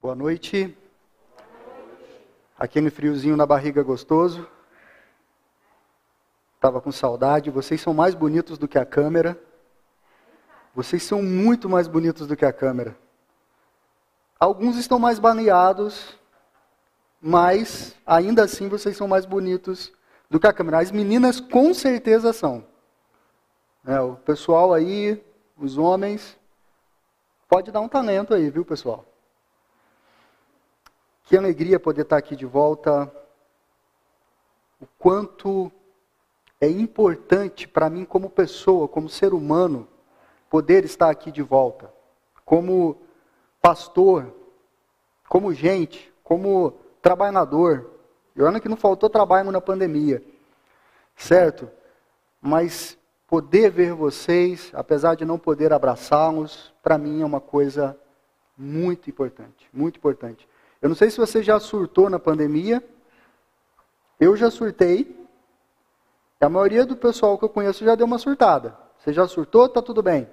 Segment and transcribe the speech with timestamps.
[0.00, 0.76] Boa noite.
[2.58, 4.46] Aquele friozinho na barriga gostoso.
[6.54, 7.50] Estava com saudade.
[7.50, 9.40] Vocês são mais bonitos do que a câmera.
[10.74, 12.96] Vocês são muito mais bonitos do que a câmera.
[14.38, 16.14] Alguns estão mais baneados,
[17.20, 19.90] mas ainda assim vocês são mais bonitos
[20.28, 20.80] do que a câmera.
[20.80, 22.66] As meninas com certeza são.
[23.84, 25.24] É, o pessoal aí,
[25.56, 26.38] os homens,
[27.48, 29.06] pode dar um talento aí, viu, pessoal?
[31.26, 33.12] Que alegria poder estar aqui de volta.
[34.80, 35.72] O quanto
[36.60, 39.88] é importante para mim, como pessoa, como ser humano,
[40.48, 41.92] poder estar aqui de volta.
[42.44, 42.96] Como
[43.60, 44.32] pastor,
[45.28, 47.90] como gente, como trabalhador.
[48.36, 50.22] E olha que não faltou trabalho na pandemia,
[51.16, 51.68] certo?
[52.40, 52.96] Mas
[53.26, 57.98] poder ver vocês, apesar de não poder abraçá-los, para mim é uma coisa
[58.56, 60.48] muito importante, muito importante.
[60.80, 62.82] Eu não sei se você já surtou na pandemia.
[64.20, 65.16] Eu já surtei.
[66.40, 68.76] A maioria do pessoal que eu conheço já deu uma surtada.
[68.98, 69.68] Você já surtou?
[69.68, 70.28] Tá tudo bem.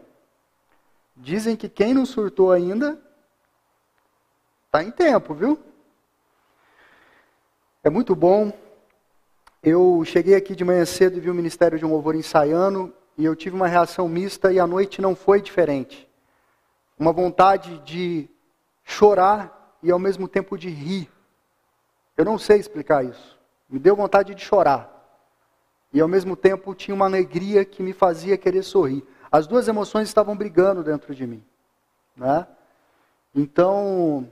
[1.16, 3.00] Dizem que quem não surtou ainda
[4.72, 5.60] tá em tempo, viu?
[7.84, 8.52] É muito bom.
[9.62, 13.24] Eu cheguei aqui de manhã cedo e vi o Ministério de um Louvor ensaiando e
[13.24, 16.10] eu tive uma reação mista e a noite não foi diferente.
[16.98, 18.30] Uma vontade de
[18.84, 21.12] chorar e ao mesmo tempo de rir.
[22.18, 23.38] Eu não sei explicar isso.
[23.70, 24.90] Me deu vontade de chorar.
[25.92, 29.06] E ao mesmo tempo tinha uma alegria que me fazia querer sorrir.
[29.32, 31.44] As duas emoções estavam brigando dentro de mim.
[32.16, 32.48] Né?
[33.36, 34.28] Então,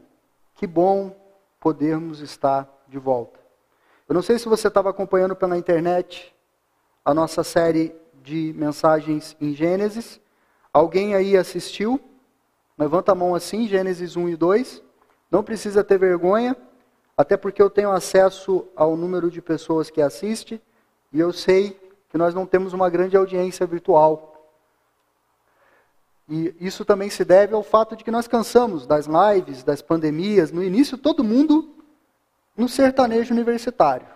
[0.55, 1.15] que bom
[1.59, 3.39] podermos estar de volta.
[4.07, 6.33] Eu não sei se você estava acompanhando pela internet
[7.03, 10.19] a nossa série de mensagens em Gênesis.
[10.73, 11.99] Alguém aí assistiu?
[12.77, 14.83] Levanta a mão assim, Gênesis 1 e 2.
[15.31, 16.55] Não precisa ter vergonha,
[17.15, 20.61] até porque eu tenho acesso ao número de pessoas que assiste
[21.13, 24.27] e eu sei que nós não temos uma grande audiência virtual.
[26.27, 30.51] E isso também se deve ao fato de que nós cansamos das lives, das pandemias.
[30.51, 31.75] No início, todo mundo
[32.55, 34.07] no sertanejo universitário.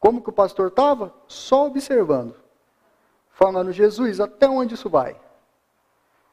[0.00, 1.14] Como que o pastor estava?
[1.28, 2.34] Só observando.
[3.30, 5.16] Falando, Jesus, até onde isso vai?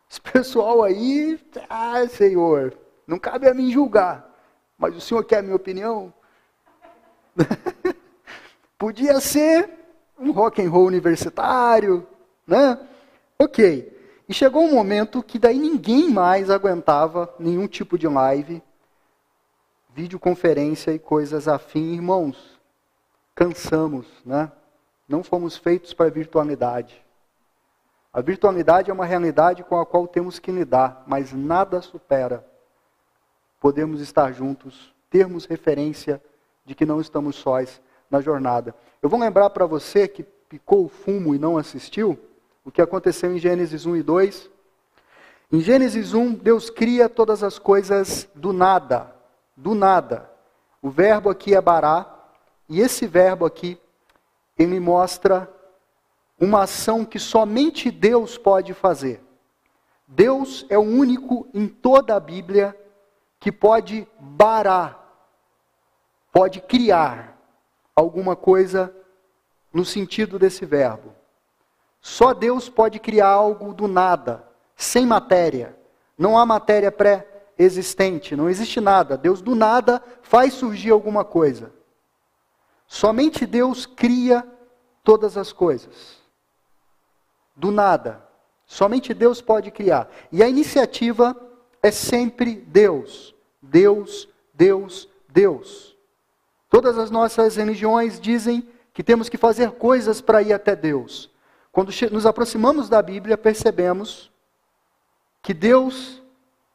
[0.09, 2.75] Esse pessoal aí, ah, Senhor,
[3.09, 4.29] não cabe a mim julgar.
[4.77, 6.13] Mas o senhor quer a minha opinião?
[8.77, 9.67] Podia ser
[10.17, 12.07] um rock and roll universitário,
[12.45, 12.79] né?
[13.39, 13.97] Ok.
[14.29, 18.61] E chegou um momento que daí ninguém mais aguentava nenhum tipo de live,
[19.95, 22.59] videoconferência e coisas afim, irmãos.
[23.33, 24.51] Cansamos, né?
[25.07, 27.03] Não fomos feitos para a virtualidade.
[28.13, 32.47] A virtualidade é uma realidade com a qual temos que lidar, mas nada supera
[33.59, 36.21] podemos estar juntos, termos referência
[36.65, 38.73] de que não estamos sós na jornada.
[39.01, 42.19] Eu vou lembrar para você que picou o fumo e não assistiu,
[42.63, 44.49] o que aconteceu em Gênesis 1 e 2.
[45.51, 49.15] Em Gênesis 1, Deus cria todas as coisas do nada,
[49.55, 50.29] do nada.
[50.81, 52.15] O verbo aqui é bará,
[52.67, 53.79] e esse verbo aqui,
[54.57, 55.51] ele mostra
[56.39, 59.21] uma ação que somente Deus pode fazer.
[60.07, 62.75] Deus é o único em toda a Bíblia
[63.39, 64.99] que pode barar,
[66.31, 67.37] pode criar
[67.95, 68.93] alguma coisa
[69.73, 71.15] no sentido desse verbo.
[72.01, 75.77] Só Deus pode criar algo do nada, sem matéria.
[76.17, 79.17] Não há matéria pré-existente, não existe nada.
[79.17, 81.71] Deus do nada faz surgir alguma coisa.
[82.87, 84.45] Somente Deus cria
[85.03, 86.17] todas as coisas.
[87.55, 88.25] Do nada.
[88.65, 90.09] Somente Deus pode criar.
[90.31, 91.35] E a iniciativa
[91.81, 93.35] é sempre Deus.
[93.61, 95.97] Deus, Deus, Deus.
[96.69, 101.29] Todas as nossas religiões dizem que temos que fazer coisas para ir até Deus.
[101.71, 104.31] Quando nos aproximamos da Bíblia, percebemos
[105.41, 106.21] que Deus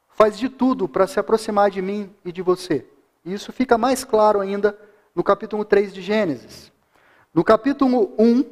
[0.09, 2.85] faz de tudo para se aproximar de mim e de você.
[3.23, 4.77] E isso fica mais claro ainda
[5.13, 6.71] no capítulo 3 de Gênesis.
[7.33, 8.45] No capítulo 1,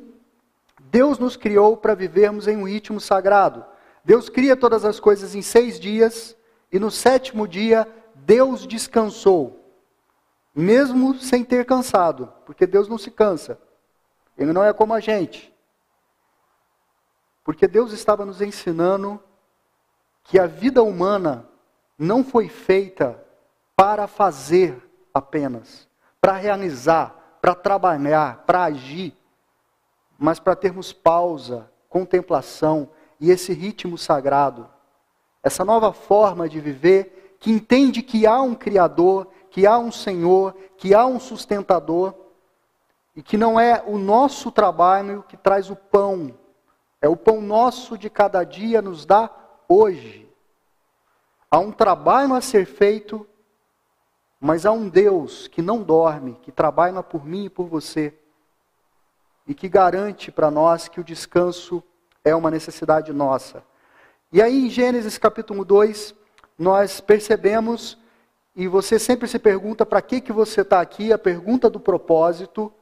[0.92, 3.66] Deus nos criou para vivermos em um ritmo sagrado.
[4.04, 6.36] Deus cria todas as coisas em seis dias
[6.74, 9.64] e no sétimo dia, Deus descansou,
[10.56, 13.60] mesmo sem ter cansado, porque Deus não se cansa.
[14.36, 15.54] Ele não é como a gente.
[17.44, 19.22] Porque Deus estava nos ensinando
[20.24, 21.48] que a vida humana
[21.96, 23.24] não foi feita
[23.76, 24.76] para fazer
[25.14, 25.88] apenas,
[26.20, 29.16] para realizar, para trabalhar, para agir,
[30.18, 34.73] mas para termos pausa, contemplação e esse ritmo sagrado
[35.44, 40.56] essa nova forma de viver que entende que há um Criador, que há um Senhor,
[40.78, 42.14] que há um sustentador,
[43.14, 46.34] e que não é o nosso trabalho que traz o pão,
[47.02, 49.30] é o pão nosso de cada dia nos dá
[49.68, 50.28] hoje.
[51.52, 53.28] Há um trabalho a ser feito,
[54.40, 58.18] mas há um Deus que não dorme, que trabalha por mim e por você,
[59.46, 61.84] e que garante para nós que o descanso
[62.24, 63.64] é uma necessidade nossa.
[64.34, 66.16] E aí em Gênesis capítulo 2,
[66.58, 68.00] nós percebemos,
[68.56, 72.74] e você sempre se pergunta para que, que você está aqui, a pergunta do propósito,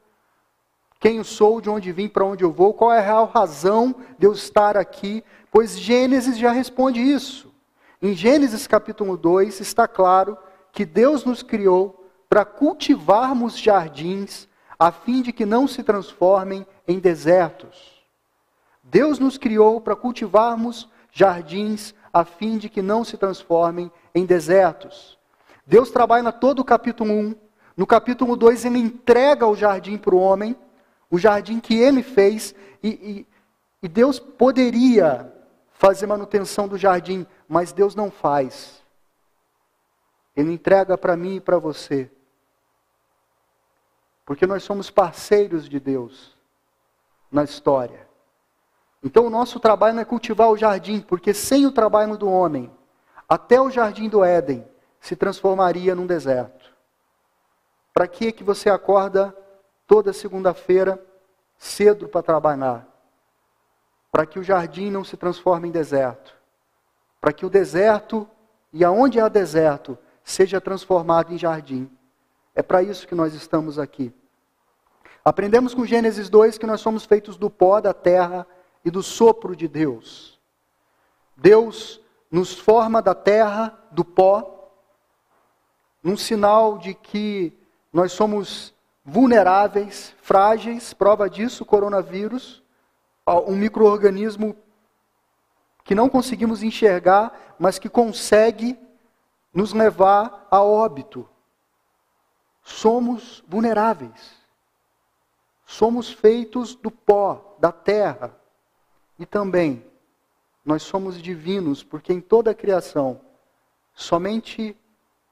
[0.98, 3.94] quem eu sou, de onde vim, para onde eu vou, qual é a real razão
[4.18, 7.52] de eu estar aqui, pois Gênesis já responde isso.
[8.00, 10.38] Em Gênesis capítulo 2 está claro
[10.72, 14.48] que Deus nos criou para cultivarmos jardins,
[14.78, 18.02] a fim de que não se transformem em desertos.
[18.82, 25.18] Deus nos criou para cultivarmos jardins, a fim de que não se transformem em desertos.
[25.66, 27.34] Deus trabalha todo o capítulo 1.
[27.76, 30.56] No capítulo 2, ele entrega o jardim para o homem,
[31.10, 33.26] o jardim que ele fez, e, e,
[33.82, 35.32] e Deus poderia
[35.72, 38.82] fazer manutenção do jardim, mas Deus não faz.
[40.34, 42.10] Ele entrega para mim e para você.
[44.24, 46.36] Porque nós somos parceiros de Deus
[47.30, 48.11] na história.
[49.02, 52.70] Então o nosso trabalho é cultivar o jardim, porque sem o trabalho do homem,
[53.28, 54.66] até o jardim do Éden
[55.00, 56.72] se transformaria num deserto.
[57.92, 59.36] Para que que você acorda
[59.86, 61.04] toda segunda-feira
[61.58, 62.86] cedo para trabalhar?
[64.10, 66.34] Para que o jardim não se transforme em deserto.
[67.20, 68.28] Para que o deserto
[68.72, 71.90] e aonde há deserto seja transformado em jardim.
[72.54, 74.12] É para isso que nós estamos aqui.
[75.24, 78.46] Aprendemos com Gênesis 2 que nós somos feitos do pó da terra
[78.84, 80.40] e do sopro de Deus.
[81.36, 82.00] Deus
[82.30, 84.70] nos forma da terra, do pó,
[86.02, 87.52] num sinal de que
[87.92, 88.74] nós somos
[89.04, 92.62] vulneráveis, frágeis, prova disso, o coronavírus,
[93.46, 94.56] um microorganismo
[95.84, 98.78] que não conseguimos enxergar, mas que consegue
[99.52, 101.28] nos levar a óbito.
[102.62, 104.40] Somos vulneráveis.
[105.66, 108.36] Somos feitos do pó, da terra.
[109.22, 109.86] E também,
[110.64, 113.20] nós somos divinos, porque em toda a criação,
[113.94, 114.76] somente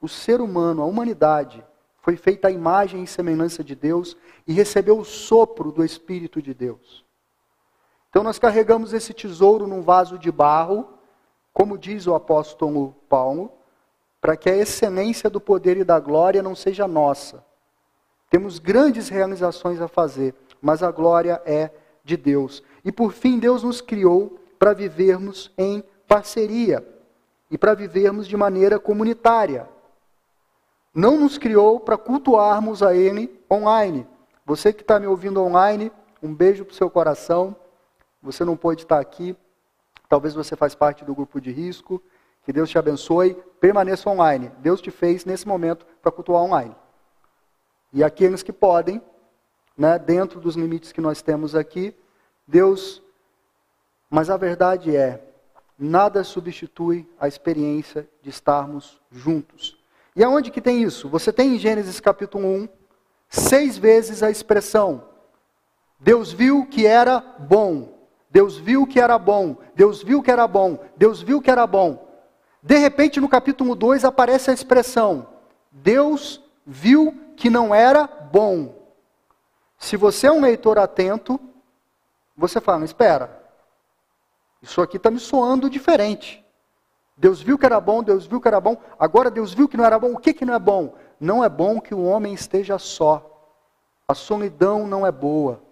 [0.01, 1.67] o ser humano, a humanidade,
[2.01, 4.17] foi feita à imagem e semelhança de Deus
[4.47, 7.05] e recebeu o sopro do Espírito de Deus.
[8.09, 10.89] Então nós carregamos esse tesouro num vaso de barro,
[11.53, 13.51] como diz o apóstolo Paulo,
[14.21, 17.45] para que a excelência do poder e da glória não seja nossa.
[18.31, 20.33] Temos grandes realizações a fazer,
[20.63, 21.73] mas a glória é
[22.05, 22.63] de Deus.
[22.85, 26.87] E por fim, Deus nos criou para vivermos em parceria
[27.51, 29.69] e para vivermos de maneira comunitária.
[30.95, 34.07] Não nos criou para cultuarmos a Ele online.
[34.45, 35.93] Você que está me ouvindo online,
[36.23, 37.55] um beijo para o seu coração.
[38.23, 39.37] Você não pode estar aqui,
[40.09, 42.03] talvez você faz parte do grupo de risco.
[42.45, 44.51] Que Deus te abençoe, permaneça online.
[44.59, 46.75] Deus te fez nesse momento para cultuar online.
[47.93, 49.01] E aqueles que podem,
[49.81, 51.97] né, dentro dos limites que nós temos aqui,
[52.47, 53.03] Deus.
[54.11, 55.25] Mas a verdade é,
[55.79, 59.79] nada substitui a experiência de estarmos juntos.
[60.15, 61.09] E aonde que tem isso?
[61.09, 62.69] Você tem em Gênesis capítulo 1,
[63.31, 65.03] seis vezes a expressão:
[65.99, 68.07] Deus viu que era bom.
[68.31, 69.57] Deus viu que era bom.
[69.75, 70.79] Deus viu que era bom.
[70.95, 72.07] Deus viu que era bom.
[72.63, 75.27] De repente, no capítulo 2, aparece a expressão:
[75.73, 78.80] Deus viu que não era bom.
[79.81, 81.41] Se você é um leitor atento,
[82.37, 83.43] você fala, espera,
[84.61, 86.45] isso aqui está me soando diferente.
[87.17, 89.85] Deus viu que era bom, Deus viu que era bom, agora Deus viu que não
[89.85, 90.95] era bom, o que, que não é bom?
[91.19, 93.27] Não é bom que o homem esteja só.
[94.07, 95.63] A solidão não é boa,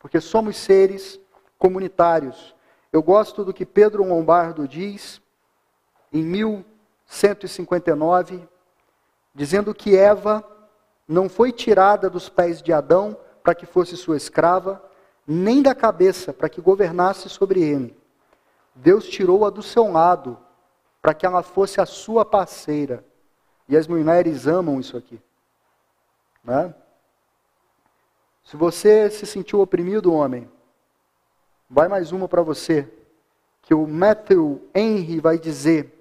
[0.00, 1.20] porque somos seres
[1.56, 2.56] comunitários.
[2.92, 5.22] Eu gosto do que Pedro Lombardo diz
[6.12, 8.44] em 1159,
[9.32, 10.44] dizendo que Eva
[11.06, 14.82] não foi tirada dos pés de Adão para que fosse sua escrava,
[15.26, 17.96] nem da cabeça para que governasse sobre ele.
[18.74, 20.38] Deus tirou-a do seu lado
[21.00, 23.04] para que ela fosse a sua parceira.
[23.68, 25.20] E as mulheres amam isso aqui.
[26.44, 26.74] Né?
[28.44, 30.50] Se você se sentiu oprimido, homem,
[31.68, 32.88] vai mais uma para você,
[33.62, 35.98] que o Matthew Henry vai dizer.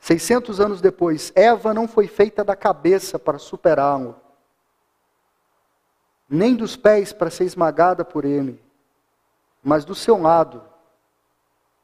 [0.00, 4.16] 600 anos depois, Eva não foi feita da cabeça para superá-lo,
[6.28, 8.62] nem dos pés para ser esmagada por ele,
[9.62, 10.62] mas do seu lado,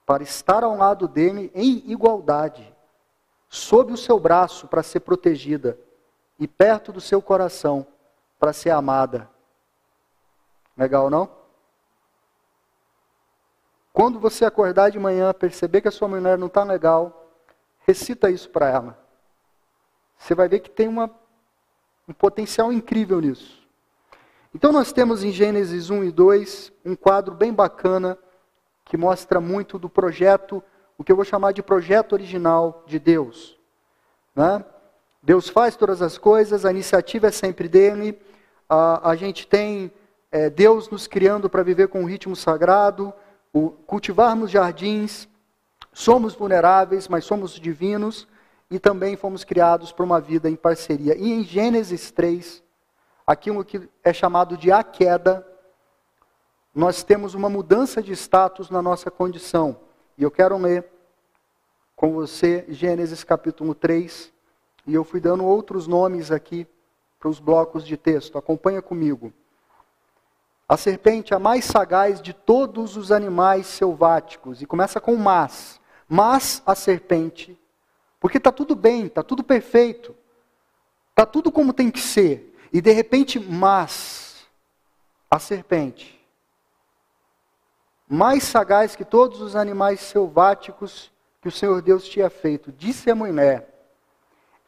[0.04, 2.72] para estar ao lado dele em igualdade.
[3.48, 5.78] sob o seu braço para ser protegida
[6.38, 7.86] e perto do seu coração
[8.40, 9.30] para ser amada.
[10.74, 11.30] Legal, não?
[13.92, 17.30] Quando você acordar de manhã, perceber que a sua mulher não está legal,
[17.86, 18.98] recita isso para ela.
[20.16, 21.10] Você vai ver que tem uma,
[22.08, 23.61] um potencial incrível nisso.
[24.54, 28.18] Então nós temos em Gênesis 1 e 2 um quadro bem bacana
[28.84, 30.62] que mostra muito do projeto,
[30.98, 33.58] o que eu vou chamar de projeto original de Deus.
[34.36, 34.62] Né?
[35.22, 38.20] Deus faz todas as coisas, a iniciativa é sempre dele,
[38.68, 39.90] a, a gente tem
[40.30, 43.12] é, Deus nos criando para viver com um ritmo sagrado,
[43.52, 45.28] o, cultivarmos jardins,
[45.94, 48.28] somos vulneráveis, mas somos divinos
[48.70, 51.16] e também fomos criados para uma vida em parceria.
[51.16, 52.62] E em Gênesis 3,
[53.26, 55.46] aquilo que é chamado de a queda,
[56.74, 59.78] nós temos uma mudança de status na nossa condição.
[60.16, 60.90] E eu quero ler
[61.94, 64.32] com você Gênesis capítulo 3,
[64.86, 66.66] e eu fui dando outros nomes aqui
[67.20, 68.36] para os blocos de texto.
[68.36, 69.32] Acompanha comigo.
[70.68, 75.80] A serpente, a mais sagaz de todos os animais selváticos, e começa com mas.
[76.08, 77.58] Mas a serpente,
[78.18, 80.14] porque está tudo bem, está tudo perfeito,
[81.10, 84.46] está tudo como tem que ser, e de repente, mas
[85.30, 86.18] a serpente,
[88.08, 93.14] mais sagaz que todos os animais selváticos que o Senhor Deus tinha feito, disse a
[93.14, 93.68] mulher: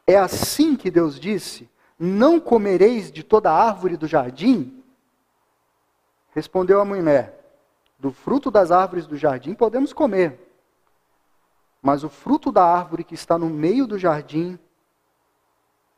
[0.05, 4.83] É assim que Deus disse: Não comereis de toda árvore do jardim?
[6.33, 7.39] Respondeu a mulher:
[7.97, 10.41] Do fruto das árvores do jardim podemos comer.
[11.81, 14.59] Mas o fruto da árvore que está no meio do jardim,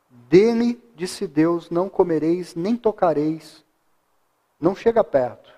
[0.10, 3.66] dele, disse Deus, não comereis nem tocareis,
[4.60, 5.54] não chega perto,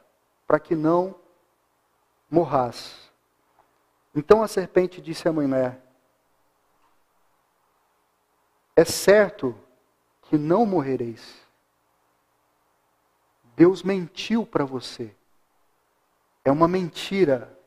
[0.47, 1.15] para que não
[2.29, 3.09] morras.
[4.13, 5.81] Então a serpente disse à mulher:
[8.75, 9.55] É certo
[10.23, 11.39] que não morrereis.
[13.55, 15.13] Deus mentiu para você.
[16.45, 17.57] É uma mentira.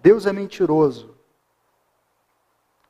[0.00, 1.16] Deus é mentiroso.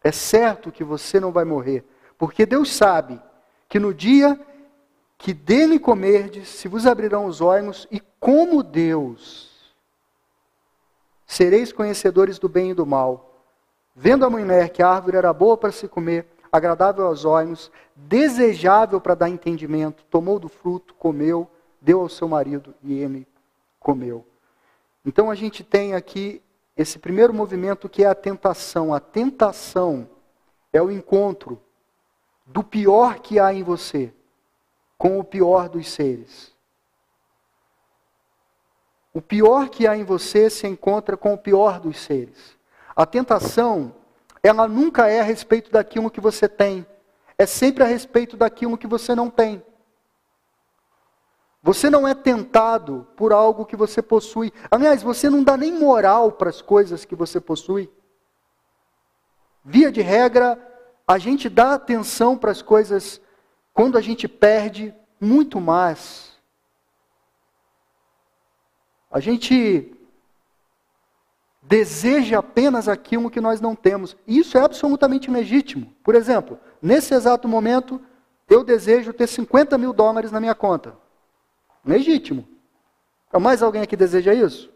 [0.03, 1.85] É certo que você não vai morrer,
[2.19, 3.21] porque Deus sabe
[3.69, 4.39] que no dia
[5.17, 9.75] que dele comerdes, se vos abrirão os olhos, e como Deus,
[11.27, 13.45] sereis conhecedores do bem e do mal.
[13.97, 19.01] Vendo a mulher que a árvore era boa para se comer, agradável aos olhos, desejável
[19.01, 23.27] para dar entendimento, tomou do fruto, comeu deu ao seu marido e ele
[23.79, 24.25] comeu.
[25.05, 26.43] Então a gente tem aqui
[26.77, 28.93] esse primeiro movimento que é a tentação.
[28.93, 30.09] A tentação
[30.73, 31.61] é o encontro
[32.49, 34.13] do pior que há em você
[34.97, 36.53] com o pior dos seres.
[39.13, 42.57] O pior que há em você se encontra com o pior dos seres.
[42.97, 43.95] A tentação,
[44.43, 46.87] ela nunca é a respeito daquilo que você tem,
[47.37, 49.63] é sempre a respeito daquilo que você não tem.
[51.63, 54.53] Você não é tentado por algo que você possui.
[54.71, 57.91] Aliás, você não dá nem moral para as coisas que você possui.
[59.65, 60.57] Via de regra,
[61.09, 63.19] a gente dá atenção para as coisas
[63.73, 66.39] quando a gente perde muito mais.
[69.11, 69.91] A gente
[71.63, 74.19] deseja apenas aquilo que nós não temos.
[74.27, 75.91] E isso é absolutamente legítimo.
[76.05, 77.99] Por exemplo, nesse exato momento,
[78.47, 80.95] eu desejo ter 50 mil dólares na minha conta.
[81.83, 82.47] Legítimo.
[83.29, 84.71] Então, mais alguém aqui deseja isso?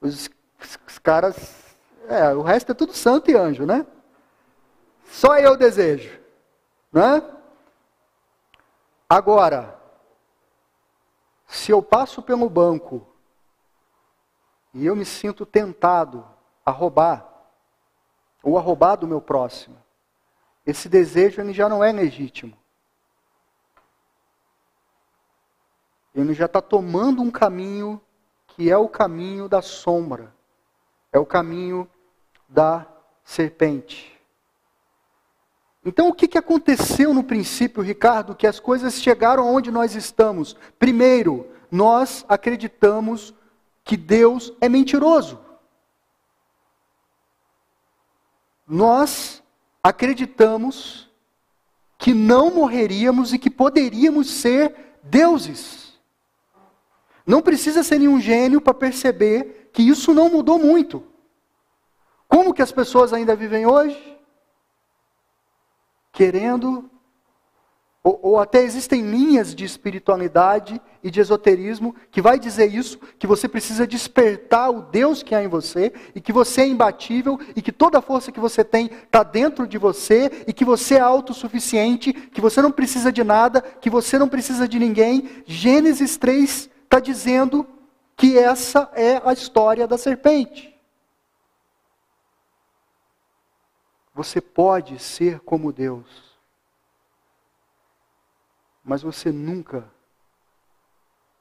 [0.00, 0.30] Os,
[0.86, 1.74] os caras.
[2.08, 3.84] É, o resto é tudo santo e anjo, né?
[5.04, 6.20] Só eu desejo.
[6.92, 7.22] Né?
[9.08, 9.78] Agora,
[11.46, 13.06] se eu passo pelo banco
[14.72, 16.26] e eu me sinto tentado
[16.64, 17.30] a roubar,
[18.42, 19.76] ou a roubar do meu próximo,
[20.66, 22.56] esse desejo ele já não é legítimo.
[26.14, 28.00] ele já está tomando um caminho
[28.46, 30.32] que é o caminho da sombra,
[31.12, 31.90] é o caminho
[32.48, 32.86] da
[33.24, 34.13] serpente.
[35.84, 40.56] Então, o que, que aconteceu no princípio, Ricardo, que as coisas chegaram onde nós estamos?
[40.78, 43.34] Primeiro, nós acreditamos
[43.84, 45.38] que Deus é mentiroso.
[48.66, 49.42] Nós
[49.82, 51.10] acreditamos
[51.98, 55.98] que não morreríamos e que poderíamos ser deuses.
[57.26, 61.04] Não precisa ser nenhum gênio para perceber que isso não mudou muito.
[62.26, 64.13] Como que as pessoas ainda vivem hoje?
[66.14, 66.88] Querendo
[68.04, 73.26] ou, ou, até existem linhas de espiritualidade e de esoterismo que vai dizer isso, que
[73.26, 77.62] você precisa despertar o Deus que há em você, e que você é imbatível, e
[77.62, 81.00] que toda a força que você tem está dentro de você, e que você é
[81.00, 85.26] autossuficiente, que você não precisa de nada, que você não precisa de ninguém.
[85.46, 87.66] Gênesis 3 está dizendo
[88.14, 90.73] que essa é a história da serpente.
[94.14, 96.34] Você pode ser como Deus
[98.84, 99.90] mas você nunca,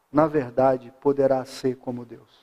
[0.10, 2.42] na verdade, poderá ser como Deus.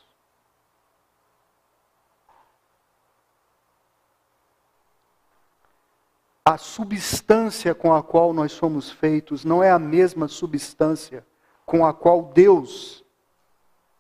[6.45, 11.25] A substância com a qual nós somos feitos não é a mesma substância
[11.65, 13.05] com a qual Deus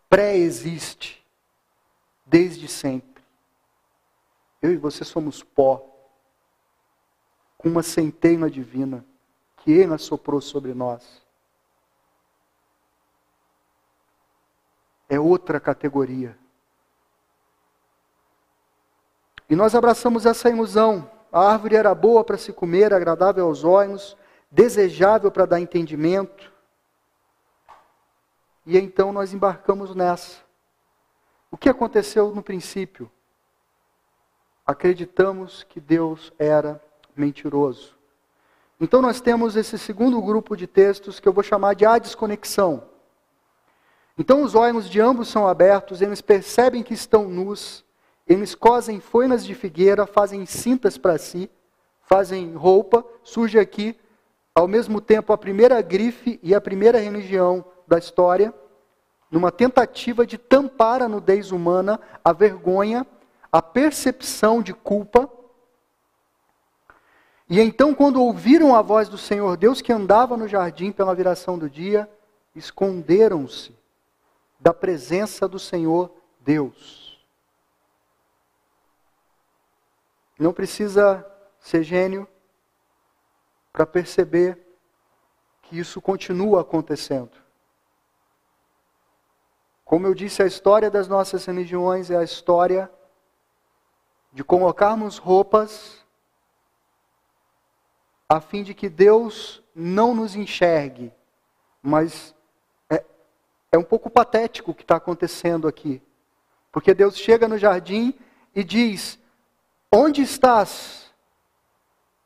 [0.08, 1.24] pré-existe
[2.26, 3.22] desde sempre.
[4.60, 5.89] Eu e você somos pó,
[7.60, 9.04] com uma centena divina
[9.58, 11.22] que Ele assoprou sobre nós.
[15.06, 16.38] É outra categoria.
[19.46, 21.10] E nós abraçamos essa ilusão.
[21.30, 24.16] A árvore era boa para se comer, agradável aos olhos,
[24.50, 26.50] desejável para dar entendimento.
[28.64, 30.40] E então nós embarcamos nessa.
[31.50, 33.10] O que aconteceu no princípio?
[34.64, 36.82] Acreditamos que Deus era
[37.20, 37.94] mentiroso.
[38.80, 42.84] Então nós temos esse segundo grupo de textos que eu vou chamar de a desconexão.
[44.18, 47.84] Então os olhos de ambos são abertos, eles percebem que estão nus,
[48.26, 51.50] eles cosem foinas de figueira, fazem cintas para si,
[52.02, 53.96] fazem roupa, surge aqui
[54.54, 58.52] ao mesmo tempo a primeira grife e a primeira religião da história,
[59.30, 63.06] numa tentativa de tampar a nudez humana, a vergonha,
[63.52, 65.30] a percepção de culpa
[67.50, 71.58] e então, quando ouviram a voz do Senhor Deus que andava no jardim pela viração
[71.58, 72.08] do dia,
[72.54, 73.76] esconderam-se
[74.60, 77.20] da presença do Senhor Deus.
[80.38, 81.26] Não precisa
[81.58, 82.28] ser gênio
[83.72, 84.56] para perceber
[85.62, 87.36] que isso continua acontecendo.
[89.84, 92.88] Como eu disse, a história das nossas religiões é a história
[94.32, 95.99] de colocarmos roupas
[98.30, 101.12] a fim de que Deus não nos enxergue.
[101.82, 102.32] Mas
[102.88, 103.04] é,
[103.72, 106.00] é um pouco patético o que está acontecendo aqui.
[106.70, 108.14] Porque Deus chega no jardim
[108.54, 109.18] e diz:
[109.92, 111.12] Onde estás?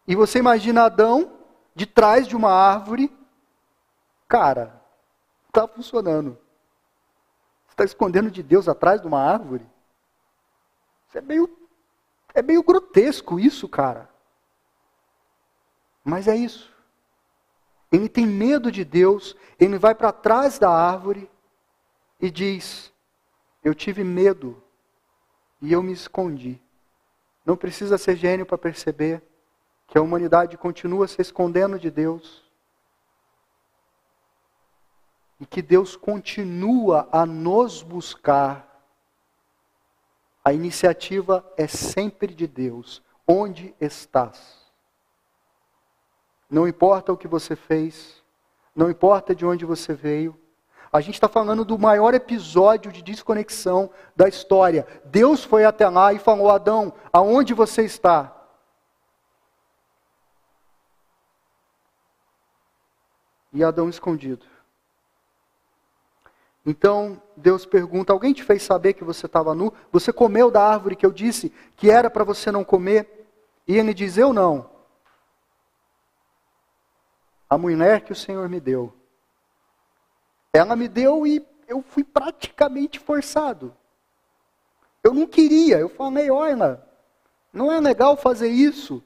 [0.07, 1.39] E você imagina Adão
[1.75, 3.11] de trás de uma árvore.
[4.29, 4.79] Cara,
[5.49, 6.37] está funcionando.
[7.67, 9.67] Você está escondendo de Deus atrás de uma árvore?
[11.09, 11.59] Isso é meio,
[12.35, 14.14] é meio grotesco isso, cara.
[16.05, 16.71] Mas é isso.
[17.91, 21.31] Ele tem medo de Deus, ele vai para trás da árvore
[22.21, 22.93] e diz:
[23.63, 24.63] Eu tive medo
[25.63, 26.61] e eu me escondi.
[27.47, 29.23] Não precisa ser gênio para perceber
[29.87, 32.43] que a humanidade continua se escondendo de Deus.
[35.39, 38.71] E que Deus continua a nos buscar.
[40.45, 43.03] A iniciativa é sempre de Deus.
[43.27, 44.64] Onde estás?
[46.51, 48.23] Não importa o que você fez,
[48.75, 50.39] não importa de onde você veio.
[50.93, 54.87] A gente está falando do maior episódio de desconexão da história.
[55.05, 58.33] Deus foi até lá e falou: Adão, aonde você está?
[63.53, 64.47] E Adão escondido.
[66.65, 69.73] Então Deus pergunta: Alguém te fez saber que você estava nu?
[69.91, 73.29] Você comeu da árvore que eu disse que era para você não comer?
[73.67, 74.74] E ele diz: Eu não
[77.49, 78.93] a mulher que o Senhor me deu.
[80.53, 83.75] Ela me deu e eu fui praticamente forçado.
[85.03, 86.83] Eu não queria, eu falei, olha,
[87.53, 89.03] não é legal fazer isso.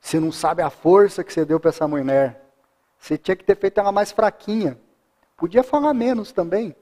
[0.00, 2.44] Você não sabe a força que você deu para essa mulher.
[2.98, 4.78] Você tinha que ter feito ela mais fraquinha.
[5.36, 6.74] Podia falar menos também,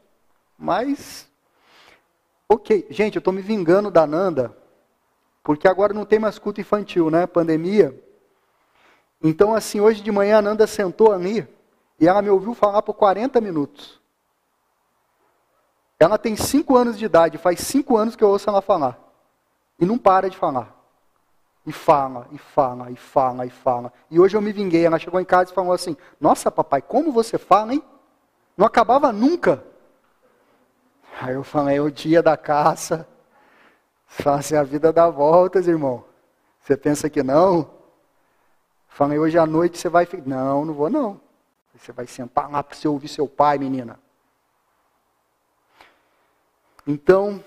[0.56, 1.28] mas.
[2.48, 4.56] Ok, gente, eu estou me vingando da Nanda,
[5.42, 7.26] porque agora não tem mais culto infantil, né?
[7.26, 7.98] Pandemia.
[9.26, 11.48] Então, assim, hoje de manhã a Nanda sentou ali
[11.98, 13.98] e ela me ouviu falar por 40 minutos.
[15.98, 18.98] Ela tem 5 anos de idade, faz 5 anos que eu ouço ela falar.
[19.80, 20.74] E não para de falar.
[21.66, 23.90] E fala, e fala, e fala, e fala.
[24.10, 24.84] E hoje eu me vinguei.
[24.84, 27.82] Ela chegou em casa e falou assim: Nossa, papai, como você fala, hein?
[28.54, 29.64] Não acabava nunca.
[31.22, 33.08] Aí eu falei: É o dia da caça.
[34.06, 36.04] Faça a vida dar voltas, irmão.
[36.60, 37.73] Você pensa que não?
[38.94, 40.06] Falei, hoje à noite você vai.
[40.24, 41.20] Não, não vou não.
[41.74, 43.98] Você vai sentar lá para você ouvir seu pai, menina.
[46.86, 47.42] Então,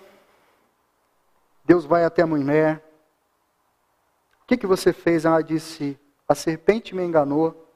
[1.64, 2.84] Deus vai até a mulher.
[4.44, 5.24] O que, que você fez?
[5.24, 7.72] Ela disse: A serpente me enganou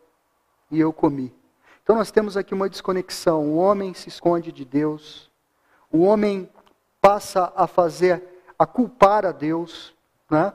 [0.69, 1.33] e eu comi.
[1.81, 3.53] Então, nós temos aqui uma desconexão.
[3.53, 5.31] O homem se esconde de Deus.
[5.89, 6.49] O homem
[6.99, 8.21] passa a fazer,
[8.59, 9.95] a culpar a Deus.
[10.29, 10.51] Né?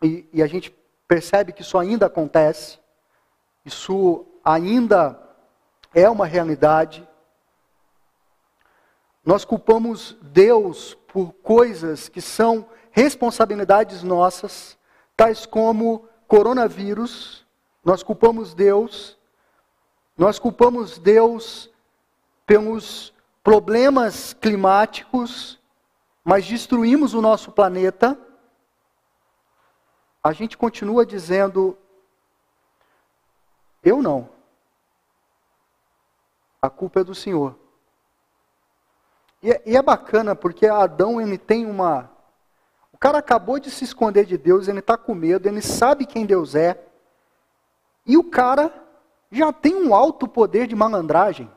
[0.00, 0.78] E, e a gente
[1.10, 2.78] percebe que isso ainda acontece.
[3.64, 5.20] Isso ainda
[5.92, 7.04] é uma realidade.
[9.24, 14.78] Nós culpamos Deus por coisas que são responsabilidades nossas,
[15.16, 17.44] tais como coronavírus.
[17.84, 19.18] Nós culpamos Deus.
[20.16, 21.68] Nós culpamos Deus
[22.46, 25.58] pelos problemas climáticos,
[26.22, 28.16] mas destruímos o nosso planeta.
[30.22, 31.76] A gente continua dizendo:
[33.82, 34.28] eu não.
[36.60, 37.58] A culpa é do Senhor.
[39.42, 42.10] E é, e é bacana porque Adão ele tem uma.
[42.92, 46.26] O cara acabou de se esconder de Deus, ele está com medo, ele sabe quem
[46.26, 46.78] Deus é.
[48.04, 48.72] E o cara
[49.32, 51.50] já tem um alto poder de malandragem.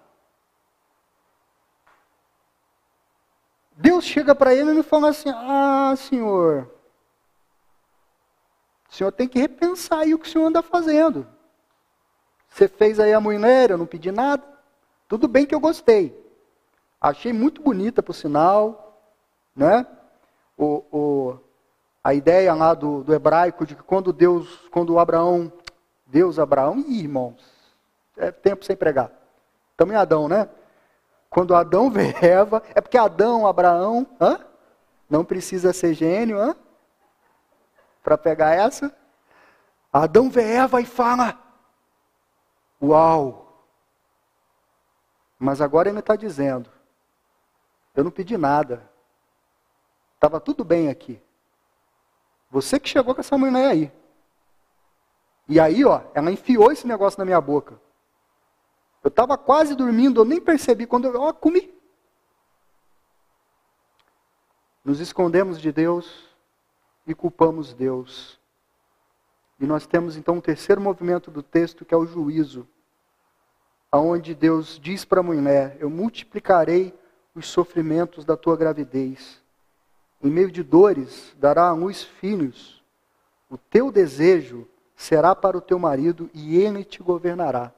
[3.76, 6.73] Deus chega para ele e fala assim: Ah, senhor,
[8.94, 11.26] o senhor tem que repensar aí o que o senhor anda fazendo.
[12.48, 14.44] Você fez aí a mulher, eu não pedi nada.
[15.08, 16.16] Tudo bem que eu gostei.
[17.02, 19.02] Achei muito bonita, por sinal.
[19.56, 19.88] Né?
[20.56, 21.40] O, o,
[22.04, 25.52] a ideia lá do, do hebraico de que quando Deus, quando Abraão,
[26.06, 27.44] Deus, Abraão, ih, irmãos,
[28.16, 29.10] é tempo sem pregar.
[29.82, 30.48] Em Adão, né?
[31.32, 34.40] Quando Adão vê Eva, é porque Adão, Abraão, hã?
[35.10, 36.56] não precisa ser gênio, hã?
[38.04, 38.96] Para pegar essa.
[39.92, 41.40] Adão vê Eva e fala:
[42.82, 43.66] Uau!
[45.40, 46.70] Mas agora ele está dizendo:
[47.96, 48.90] Eu não pedi nada.
[50.16, 51.22] Estava tudo bem aqui.
[52.50, 53.92] Você que chegou com essa mulher aí.
[55.48, 57.80] E aí, ó, ela enfiou esse negócio na minha boca.
[59.04, 61.74] Eu estava quase dormindo, eu nem percebi quando eu ó, comi.
[64.84, 66.33] Nos escondemos de Deus
[67.06, 68.40] e culpamos Deus.
[69.60, 72.68] E nós temos então um terceiro movimento do texto que é o juízo
[73.94, 76.92] aonde Deus diz para a mulher: Eu multiplicarei
[77.36, 79.40] os sofrimentos da tua gravidez.
[80.20, 82.84] Em meio de dores, dará a luz filhos.
[83.48, 87.72] O teu desejo será para o teu marido e ele te governará.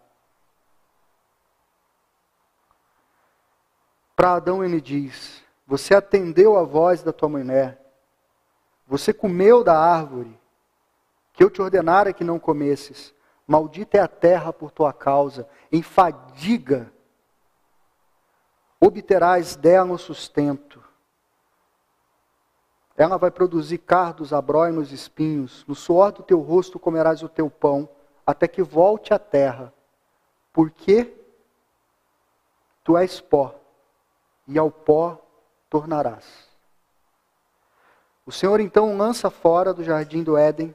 [4.16, 7.85] Para Adão ele diz: Você atendeu a voz da tua mulher,
[8.88, 10.40] você comeu da árvore
[11.34, 13.14] que eu te ordenara que não comesses.
[13.46, 16.92] Maldita é a terra por tua causa, em fadiga
[18.80, 20.84] obterás dela o sustento.
[22.98, 25.66] Ela vai produzir cardos, abróinos, espinhos.
[25.68, 27.90] No suor do teu rosto comerás o teu pão,
[28.26, 29.74] até que volte à terra.
[30.54, 31.14] Porque
[32.84, 33.54] tu és pó,
[34.48, 35.22] e ao pó
[35.70, 36.45] tornarás.
[38.26, 40.74] O Senhor então lança fora do jardim do Éden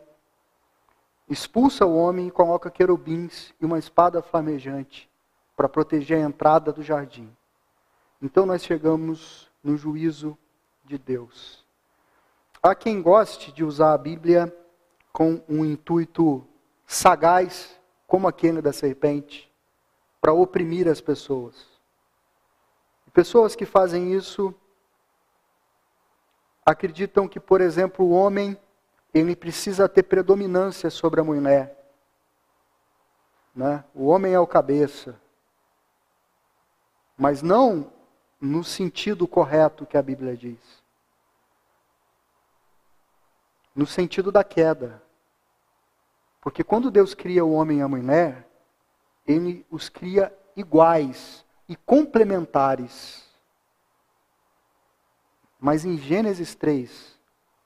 [1.28, 5.10] expulsa o homem e coloca querubins e uma espada flamejante
[5.56, 7.30] para proteger a entrada do jardim.
[8.22, 10.38] Então nós chegamos no juízo
[10.84, 11.64] de Deus.
[12.62, 14.54] Há quem goste de usar a Bíblia
[15.12, 16.46] com um intuito
[16.86, 19.50] sagaz, como aquele da serpente,
[20.20, 21.66] para oprimir as pessoas.
[23.12, 24.54] Pessoas que fazem isso
[26.70, 28.56] acreditam que, por exemplo, o homem
[29.12, 31.76] ele precisa ter predominância sobre a mulher.
[33.54, 33.85] Né?
[33.94, 35.20] O homem é o cabeça.
[37.16, 37.92] Mas não
[38.40, 40.59] no sentido correto que a Bíblia diz.
[43.74, 45.02] No sentido da queda.
[46.40, 48.48] Porque quando Deus cria o homem e a mulher,
[49.26, 53.29] ele os cria iguais e complementares.
[55.61, 57.18] Mas em Gênesis 3,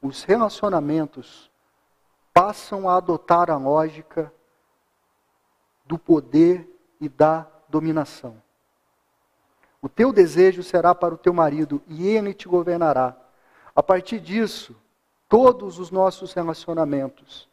[0.03, 1.51] os relacionamentos
[2.33, 4.33] passam a adotar a lógica
[5.87, 6.69] do poder
[7.01, 8.43] e da dominação.
[9.81, 13.17] O teu desejo será para o teu marido e ele te governará.
[13.77, 14.75] A partir disso,
[15.29, 17.49] todos os nossos relacionamentos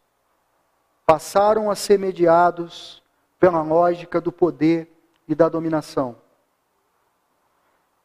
[1.06, 3.04] passaram a ser mediados
[3.40, 4.90] pela lógica do poder
[5.28, 6.16] e da dominação.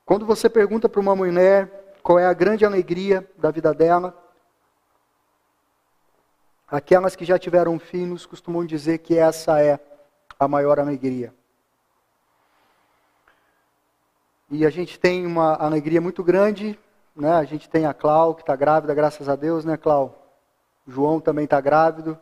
[0.05, 4.17] Quando você pergunta para uma mulher qual é a grande alegria da vida dela,
[6.69, 9.79] Aquelas que já tiveram filhos costumam dizer que essa é
[10.39, 11.33] a maior alegria.
[14.51, 16.77] E a gente tem uma alegria muito grande,
[17.15, 17.33] né?
[17.35, 20.27] A gente tem a Clau, que está grávida, graças a Deus, né, Clau?
[20.89, 22.19] João também está grávido.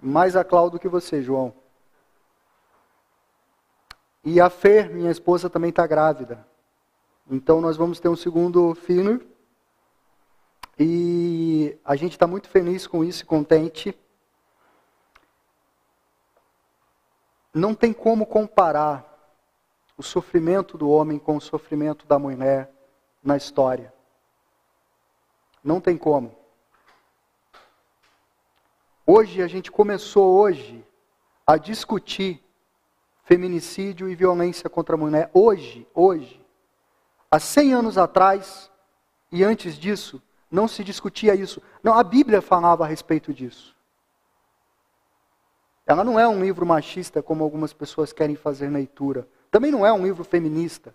[0.00, 1.52] Mais a Clau do que você, João.
[4.24, 6.51] E a Fer, minha esposa, também está grávida.
[7.32, 9.26] Então nós vamos ter um segundo filho.
[10.78, 13.98] E a gente está muito feliz com isso e contente.
[17.54, 19.08] Não tem como comparar
[19.96, 22.70] o sofrimento do homem com o sofrimento da mulher
[23.24, 23.94] na história.
[25.64, 26.36] Não tem como.
[29.06, 30.84] Hoje a gente começou hoje
[31.46, 32.44] a discutir
[33.24, 35.30] feminicídio e violência contra a mulher.
[35.32, 36.41] Hoje, hoje.
[37.32, 38.70] Há 100 anos atrás
[39.30, 41.62] e antes disso, não se discutia isso.
[41.82, 43.74] Não, a Bíblia falava a respeito disso.
[45.86, 49.26] Ela não é um livro machista como algumas pessoas querem fazer leitura.
[49.50, 50.94] Também não é um livro feminista.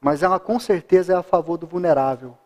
[0.00, 2.38] Mas ela com certeza é a favor do vulnerável.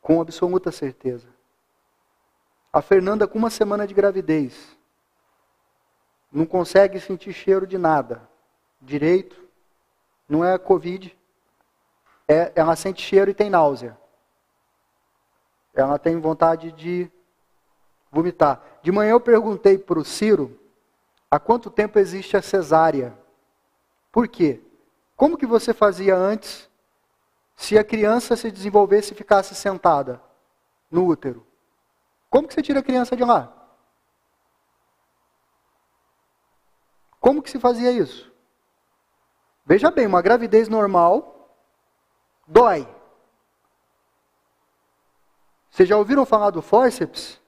[0.00, 1.26] Com absoluta certeza.
[2.72, 4.78] A Fernanda, com uma semana de gravidez,
[6.30, 8.32] não consegue sentir cheiro de nada.
[8.84, 9.42] Direito,
[10.28, 11.16] não é Covid.
[12.28, 13.98] É, ela sente cheiro e tem náusea.
[15.74, 17.10] Ela tem vontade de
[18.10, 18.62] vomitar.
[18.82, 20.58] De manhã eu perguntei para o Ciro
[21.30, 23.16] há quanto tempo existe a cesárea.
[24.12, 24.62] Por quê?
[25.16, 26.68] Como que você fazia antes
[27.56, 30.20] se a criança se desenvolvesse e ficasse sentada
[30.90, 31.46] no útero?
[32.28, 33.52] Como que você tira a criança de lá?
[37.18, 38.33] Como que se fazia isso?
[39.66, 41.48] Veja bem, uma gravidez normal
[42.46, 42.86] dói.
[45.70, 47.40] Vocês já ouviram falar do forceps?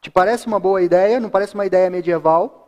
[0.00, 1.20] Te parece uma boa ideia?
[1.20, 2.60] Não parece uma ideia medieval?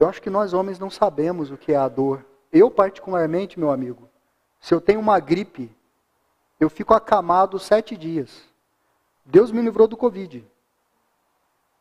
[0.00, 2.24] Eu acho que nós homens não sabemos o que é a dor.
[2.52, 4.08] Eu, particularmente, meu amigo,
[4.60, 5.74] se eu tenho uma gripe,
[6.58, 8.42] eu fico acamado sete dias.
[9.24, 10.46] Deus me livrou do Covid.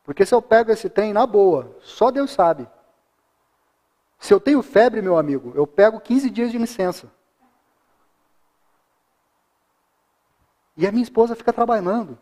[0.04, 2.68] Porque se eu pego esse trem na boa, só Deus sabe.
[4.20, 7.12] Se eu tenho febre, meu amigo, eu pego 15 dias de licença.
[10.76, 12.18] E a minha esposa fica trabalhando,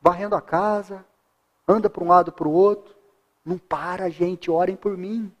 [0.00, 1.04] varrendo a casa,
[1.66, 2.94] anda para um lado para o outro.
[3.44, 5.32] Não para, gente, orem por mim.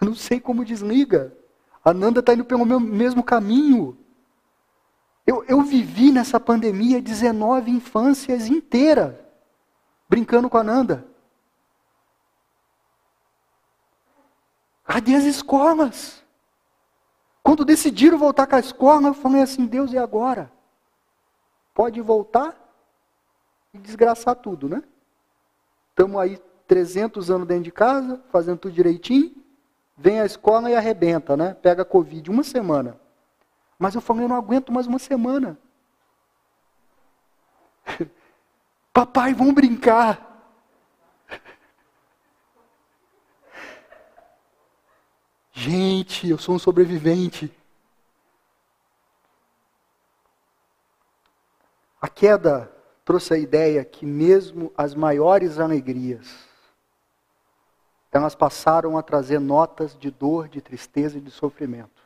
[0.00, 1.36] Eu não sei como desliga.
[1.84, 3.98] A Nanda está indo pelo mesmo caminho.
[5.26, 9.23] Eu, eu vivi nessa pandemia 19 infâncias inteiras
[10.14, 11.04] brincando com a Nanda.
[14.84, 16.22] Cadê as escolas?
[17.42, 20.52] Quando decidiram voltar com a escola, eu falei assim: Deus, e agora?
[21.74, 22.54] Pode voltar
[23.72, 24.84] e desgraçar tudo, né?
[25.90, 29.34] Estamos aí 300 anos dentro de casa, fazendo tudo direitinho.
[29.96, 31.54] Vem a escola e arrebenta, né?
[31.54, 33.00] Pega Covid uma semana.
[33.76, 35.58] Mas eu falei, eu não aguento mais uma semana.
[38.94, 40.24] Papai, vamos brincar.
[45.50, 47.52] Gente, eu sou um sobrevivente.
[52.00, 52.70] A queda
[53.04, 56.46] trouxe a ideia que mesmo as maiores alegrias,
[58.12, 62.00] elas passaram a trazer notas de dor, de tristeza e de sofrimento.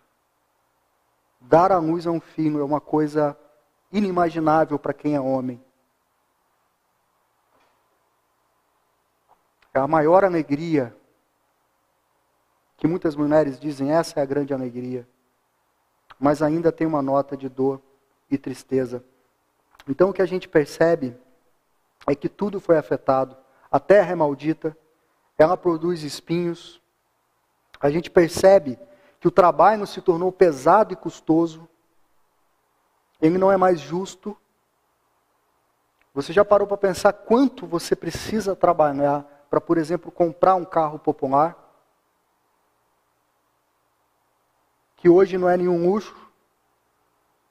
[1.38, 3.38] Dar a luz a um filho é uma coisa
[3.92, 5.62] inimaginável para quem é homem.
[9.82, 10.94] A maior alegria
[12.76, 15.06] que muitas mulheres dizem, essa é a grande alegria.
[16.18, 17.80] Mas ainda tem uma nota de dor
[18.30, 19.04] e tristeza
[19.88, 21.16] então o que a gente percebe
[22.06, 23.36] é que tudo foi afetado.
[23.70, 24.76] A terra é maldita,
[25.38, 26.80] ela produz espinhos.
[27.80, 28.78] A gente percebe
[29.18, 31.66] que o trabalho se tornou pesado e custoso.
[33.20, 34.36] Ele não é mais justo.
[36.14, 40.98] Você já parou para pensar quanto você precisa trabalhar para, por exemplo, comprar um carro
[40.98, 41.56] popular?
[44.96, 46.28] Que hoje não é nenhum luxo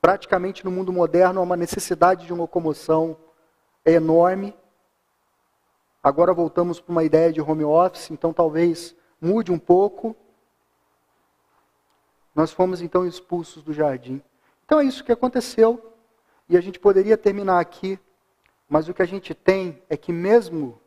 [0.07, 3.17] praticamente no mundo moderno há uma necessidade de locomoção
[3.86, 4.55] enorme.
[6.01, 10.15] Agora voltamos para uma ideia de home office, então talvez mude um pouco.
[12.33, 14.21] Nós fomos então expulsos do jardim.
[14.63, 15.93] Então é isso que aconteceu.
[16.47, 17.99] E a gente poderia terminar aqui,
[18.69, 20.79] mas o que a gente tem é que mesmo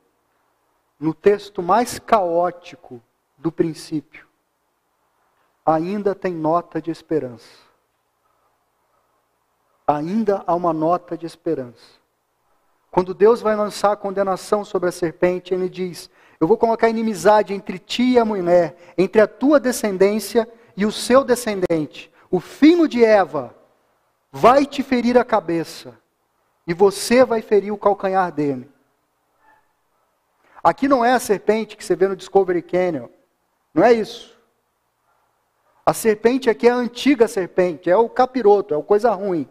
[1.00, 3.02] no texto mais caótico
[3.38, 4.28] do princípio,
[5.64, 7.70] ainda tem nota de esperança
[9.96, 12.00] ainda há uma nota de esperança.
[12.90, 16.10] Quando Deus vai lançar a condenação sobre a serpente, ele diz:
[16.40, 20.92] Eu vou colocar inimizade entre ti e a mulher, entre a tua descendência e o
[20.92, 22.10] seu descendente.
[22.30, 23.54] O filho de Eva
[24.32, 25.96] vai te ferir a cabeça,
[26.66, 28.70] e você vai ferir o calcanhar dele.
[30.62, 33.08] Aqui não é a serpente que você vê no Discovery Canyon.
[33.72, 34.38] Não é isso.
[35.84, 39.48] A serpente aqui é a antiga serpente, é o capiroto, é o coisa ruim.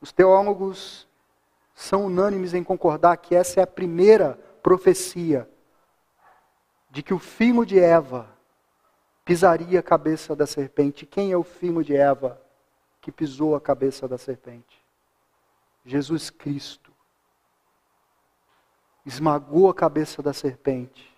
[0.00, 1.08] Os teólogos
[1.74, 5.48] são unânimes em concordar que essa é a primeira profecia
[6.90, 8.28] de que o filho de Eva
[9.24, 11.06] pisaria a cabeça da serpente.
[11.06, 12.40] Quem é o filho de Eva
[13.00, 14.84] que pisou a cabeça da serpente?
[15.84, 16.92] Jesus Cristo.
[19.08, 21.10] Esmagou a cabeça da serpente.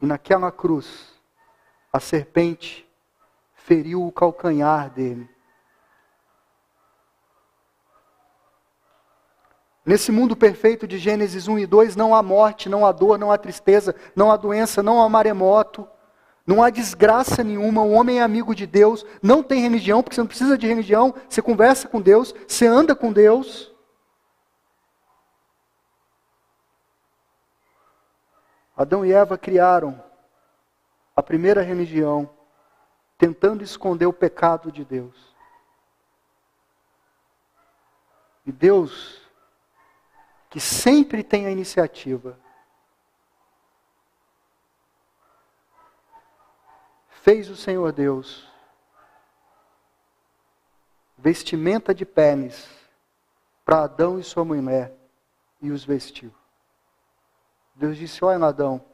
[0.00, 1.12] E naquela cruz,
[1.92, 2.88] a serpente
[3.52, 5.28] feriu o calcanhar dele.
[9.84, 13.32] Nesse mundo perfeito de Gênesis 1 e 2, não há morte, não há dor, não
[13.32, 15.88] há tristeza, não há doença, não há maremoto,
[16.46, 17.82] não há desgraça nenhuma.
[17.82, 21.12] O homem é amigo de Deus, não tem religião, porque você não precisa de religião,
[21.28, 23.74] você conversa com Deus, você anda com Deus.
[28.76, 30.02] Adão e Eva criaram
[31.14, 32.28] a primeira religião,
[33.16, 35.34] tentando esconder o pecado de Deus.
[38.44, 39.22] E Deus
[40.50, 42.38] que sempre tem a iniciativa.
[47.08, 48.48] Fez o Senhor Deus
[51.18, 52.68] vestimenta de peles
[53.64, 54.94] para Adão e sua mulher
[55.60, 56.32] e os vestiu.
[57.76, 58.84] Deus disse: Olha, Adão,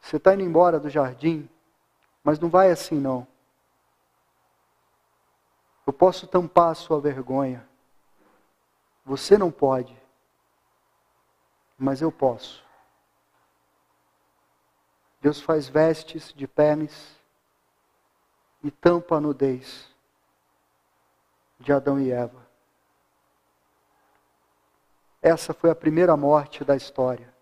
[0.00, 1.48] você está indo embora do jardim,
[2.22, 3.26] mas não vai assim não.
[5.84, 7.68] Eu posso tampar a sua vergonha.
[9.04, 9.96] Você não pode,
[11.76, 12.64] mas eu posso.
[15.20, 17.16] Deus faz vestes de peles
[18.62, 19.88] e tampa a nudez
[21.58, 22.45] de Adão e Eva.
[25.26, 27.34] Essa foi a primeira morte da história.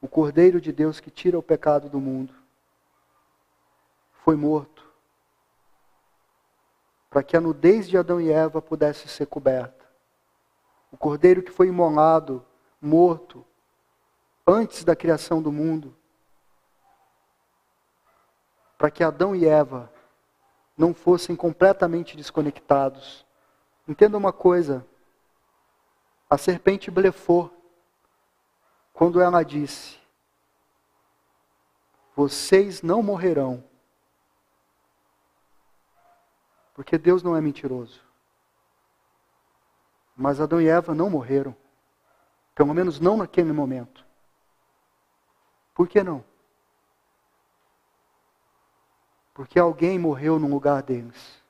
[0.00, 2.32] O Cordeiro de Deus que tira o pecado do mundo
[4.22, 4.86] foi morto
[7.10, 9.84] para que a nudez de Adão e Eva pudesse ser coberta.
[10.92, 12.46] O cordeiro que foi imolado,
[12.80, 13.44] morto,
[14.46, 15.92] antes da criação do mundo,
[18.78, 19.92] para que Adão e Eva
[20.78, 23.26] não fossem completamente desconectados.
[23.88, 24.86] Entenda uma coisa:
[26.32, 27.52] a serpente blefou
[28.90, 29.98] quando ela disse:
[32.16, 33.62] Vocês não morrerão
[36.74, 38.00] Porque Deus não é mentiroso.
[40.16, 41.54] Mas Adão e Eva não morreram.
[42.54, 44.02] Pelo menos não naquele momento.
[45.74, 46.24] Por que não?
[49.34, 51.41] Porque alguém morreu no lugar deles.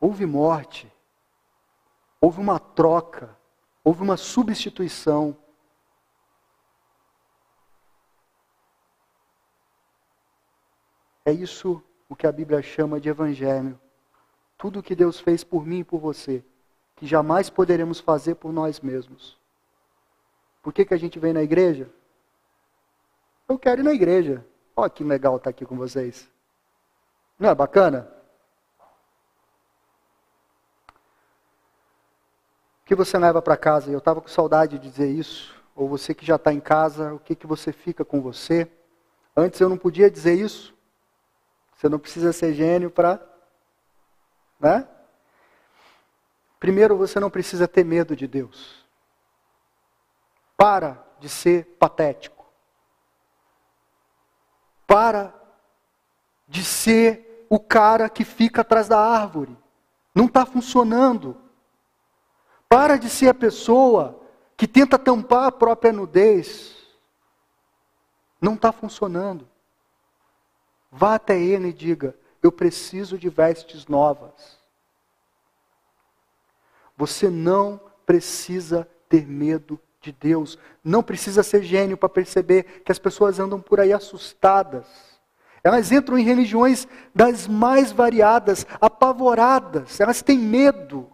[0.00, 0.90] Houve morte,
[2.20, 3.36] houve uma troca,
[3.84, 5.36] houve uma substituição.
[11.24, 13.78] É isso o que a Bíblia chama de evangelho.
[14.56, 16.44] Tudo o que Deus fez por mim e por você,
[16.96, 19.38] que jamais poderemos fazer por nós mesmos.
[20.62, 21.90] Por que, que a gente vem na igreja?
[23.48, 24.46] Eu quero ir na igreja.
[24.76, 26.30] Olha que legal estar aqui com vocês.
[27.38, 28.19] Não é bacana?
[32.90, 33.88] Que você leva para casa?
[33.88, 35.54] Eu estava com saudade de dizer isso.
[35.76, 38.68] Ou você que já está em casa, o que, que você fica com você?
[39.36, 40.74] Antes eu não podia dizer isso.
[41.76, 43.24] Você não precisa ser gênio para.
[44.58, 44.88] Né?
[46.58, 48.84] Primeiro, você não precisa ter medo de Deus.
[50.56, 52.44] Para de ser patético.
[54.84, 55.32] Para
[56.48, 59.56] de ser o cara que fica atrás da árvore.
[60.12, 61.49] Não está funcionando.
[62.70, 64.22] Para de ser a pessoa
[64.56, 66.76] que tenta tampar a própria nudez.
[68.40, 69.48] Não está funcionando.
[70.88, 74.56] Vá até ele e diga: Eu preciso de vestes novas.
[76.96, 80.56] Você não precisa ter medo de Deus.
[80.84, 84.86] Não precisa ser gênio para perceber que as pessoas andam por aí assustadas.
[85.64, 91.10] Elas entram em religiões das mais variadas, apavoradas, elas têm medo.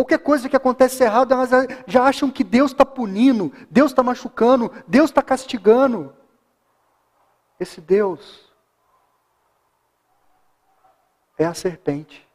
[0.00, 1.50] Qualquer coisa que acontece errado, elas
[1.86, 6.16] já acham que Deus está punindo, Deus está machucando, Deus está castigando.
[7.60, 8.50] Esse Deus
[11.36, 12.26] é a serpente.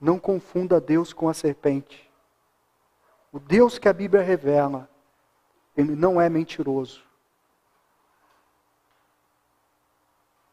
[0.00, 2.08] Não confunda Deus com a serpente.
[3.32, 4.88] O Deus que a Bíblia revela,
[5.76, 7.02] ele não é mentiroso.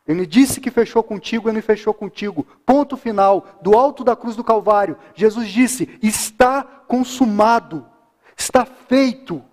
[0.08, 2.46] Ele disse que fechou contigo, ele fechou contigo.
[2.66, 3.46] Ponto final.
[3.62, 7.86] Do alto da cruz do Calvário, Jesus disse: está consumado,
[8.38, 9.44] está feito.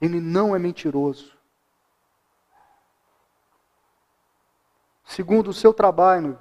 [0.00, 1.36] Ele não é mentiroso.
[5.04, 6.38] Segundo, o seu trabalho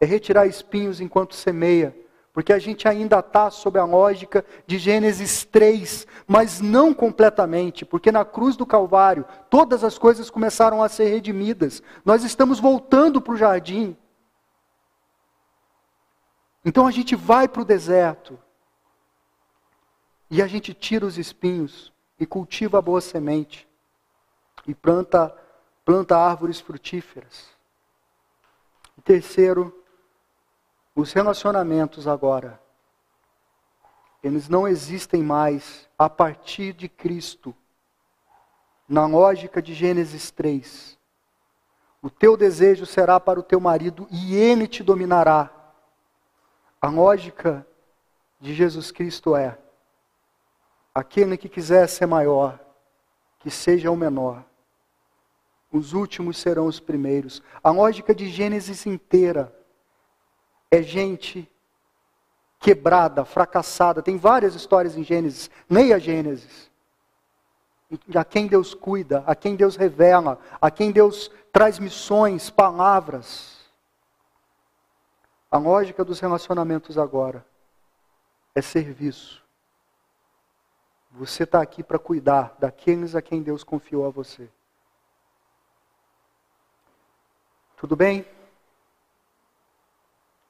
[0.00, 1.96] é retirar espinhos enquanto semeia
[2.38, 8.12] porque a gente ainda está sob a lógica de Gênesis 3, mas não completamente, porque
[8.12, 11.82] na cruz do Calvário todas as coisas começaram a ser redimidas.
[12.04, 13.96] Nós estamos voltando para o jardim.
[16.64, 18.38] Então a gente vai para o deserto
[20.30, 23.68] e a gente tira os espinhos e cultiva a boa semente
[24.64, 25.36] e planta,
[25.84, 27.48] planta árvores frutíferas.
[28.96, 29.74] E terceiro,
[31.00, 32.60] os relacionamentos agora,
[34.20, 37.54] eles não existem mais a partir de Cristo,
[38.88, 40.98] na lógica de Gênesis 3.
[42.02, 45.48] O teu desejo será para o teu marido e ele te dominará.
[46.82, 47.64] A lógica
[48.40, 49.56] de Jesus Cristo é:
[50.92, 52.58] aquele que quiser ser maior,
[53.38, 54.44] que seja o menor.
[55.70, 57.40] Os últimos serão os primeiros.
[57.62, 59.56] A lógica de Gênesis inteira
[60.70, 61.50] é gente
[62.58, 64.02] quebrada, fracassada.
[64.02, 65.50] Tem várias histórias em Gênesis.
[65.68, 66.70] Leia Gênesis.
[68.14, 73.58] A quem Deus cuida, a quem Deus revela, a quem Deus traz missões, palavras.
[75.50, 77.44] A lógica dos relacionamentos agora
[78.54, 79.42] é serviço.
[81.12, 84.50] Você está aqui para cuidar daqueles a quem Deus confiou a você.
[87.78, 88.26] Tudo bem?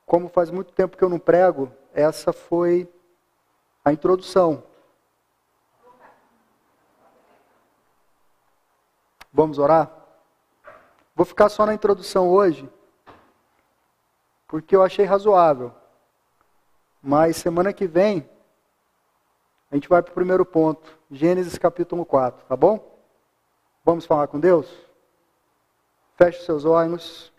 [0.09, 2.91] Como faz muito tempo que eu não prego, essa foi
[3.85, 4.65] a introdução.
[9.31, 9.93] Vamos orar?
[11.15, 12.67] Vou ficar só na introdução hoje,
[14.47, 15.75] porque eu achei razoável.
[17.03, 18.27] Mas semana que vem,
[19.71, 22.99] a gente vai para o primeiro ponto, Gênesis capítulo 4, tá bom?
[23.85, 24.75] Vamos falar com Deus?
[26.17, 27.31] Feche seus olhos.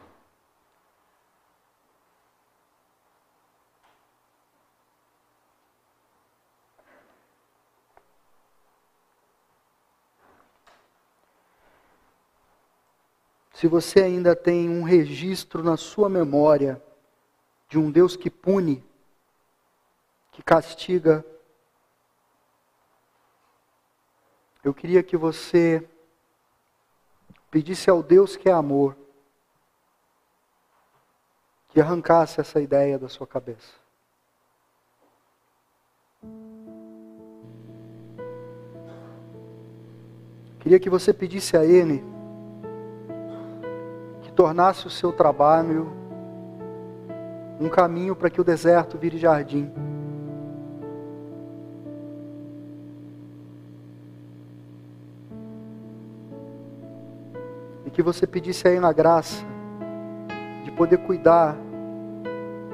[13.59, 16.81] Se você ainda tem um registro na sua memória
[17.67, 18.81] de um Deus que pune,
[20.31, 21.25] que castiga,
[24.63, 25.85] eu queria que você
[27.51, 28.95] pedisse ao Deus que é amor,
[31.67, 33.73] que arrancasse essa ideia da sua cabeça.
[40.61, 42.18] Queria que você pedisse a Ele
[44.39, 45.91] tornasse o seu trabalho
[47.59, 49.69] um caminho para que o deserto vire jardim.
[57.85, 59.43] E que você pedisse aí na graça
[60.63, 61.57] de poder cuidar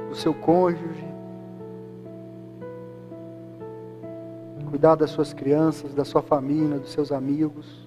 [0.07, 1.07] do seu cônjuge,
[4.69, 7.84] cuidar das suas crianças, da sua família, dos seus amigos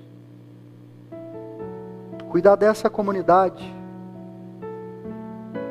[2.29, 3.65] cuidar dessa comunidade,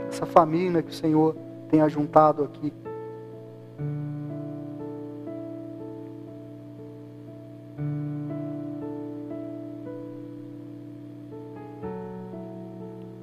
[0.09, 1.35] essa família que o Senhor
[1.69, 2.73] tem ajuntado aqui.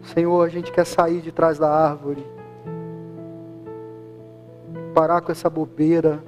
[0.03, 2.25] Senhor, a gente quer sair de trás da árvore,
[4.95, 6.23] parar com essa bobeira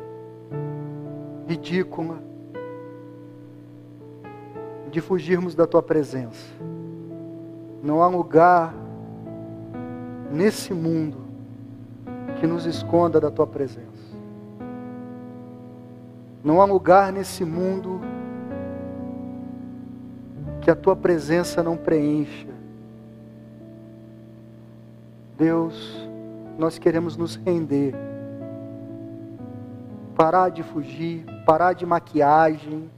[1.46, 2.18] ridícula
[4.90, 6.75] de fugirmos da tua presença.
[7.86, 8.74] Não há lugar
[10.32, 11.18] nesse mundo
[12.40, 13.86] que nos esconda da tua presença.
[16.42, 18.00] Não há lugar nesse mundo
[20.60, 22.48] que a tua presença não preencha.
[25.38, 26.08] Deus,
[26.58, 27.94] nós queremos nos render.
[30.16, 32.90] Parar de fugir, parar de maquiagem.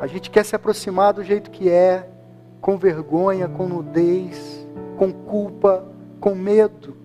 [0.00, 2.13] A gente quer se aproximar do jeito que é,
[2.64, 5.84] com vergonha, com nudez, com culpa,
[6.18, 6.96] com medo,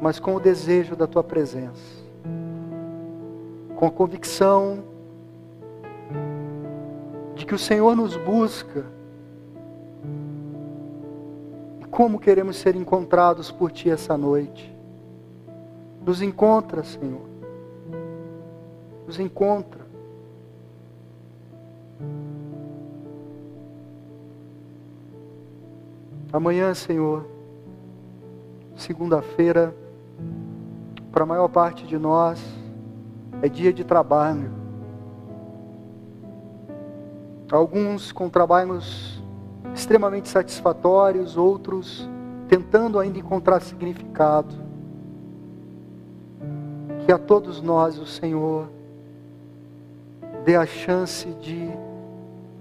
[0.00, 2.02] mas com o desejo da tua presença.
[3.76, 4.82] com a convicção
[7.34, 8.86] de que o Senhor nos busca
[11.80, 14.74] e como queremos ser encontrados por Ti essa noite.
[16.02, 17.28] Nos encontra, Senhor.
[19.06, 19.83] Nos encontra.
[26.34, 27.24] Amanhã, Senhor,
[28.74, 29.72] segunda-feira,
[31.12, 32.44] para a maior parte de nós,
[33.40, 34.50] é dia de trabalho.
[37.52, 39.22] Alguns com trabalhos
[39.72, 42.10] extremamente satisfatórios, outros
[42.48, 44.56] tentando ainda encontrar significado.
[47.06, 48.68] Que a todos nós o Senhor
[50.44, 51.70] dê a chance de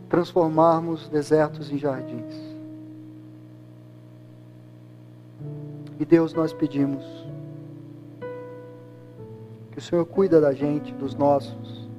[0.09, 2.52] transformarmos desertos em jardins.
[5.99, 7.03] E Deus, nós pedimos
[9.71, 11.89] que o Senhor cuida da gente, dos nossos,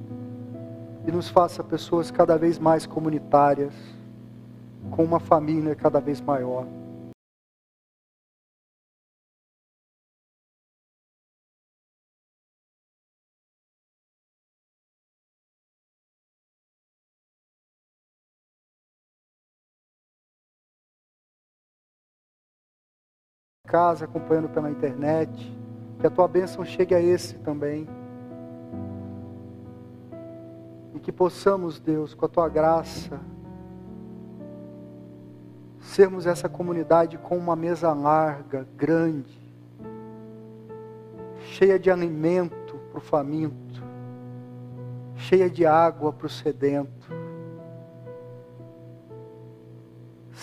[1.07, 3.75] e nos faça pessoas cada vez mais comunitárias,
[4.91, 6.67] com uma família cada vez maior.
[23.75, 25.53] Casa, acompanhando pela internet.
[25.99, 27.89] Que a tua bênção chegue a esse também.
[30.95, 33.19] E que possamos, Deus, com a tua graça,
[35.81, 39.43] sermos essa comunidade com uma mesa larga, grande,
[41.41, 43.83] cheia de alimento para o faminto,
[45.17, 47.09] cheia de água para o sedento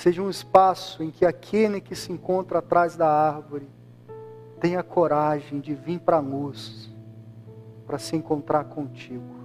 [0.02, 3.70] seja um espaço em que aquele que se encontra atrás da árvore
[4.60, 6.92] tenha coragem de vir para a luz,
[7.86, 9.36] para se encontrar contigo.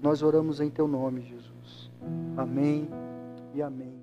[0.00, 1.90] Nós oramos em teu nome, Jesus.
[2.34, 2.88] Amém
[3.52, 3.99] e amém.